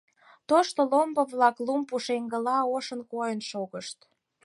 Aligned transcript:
Тушто 0.47 0.79
ломбо-влак 0.91 1.55
лум 1.65 1.81
пушеҥгыла 1.89 2.57
ошын 2.75 3.01
койын 3.11 3.41
шогышт. 3.49 3.99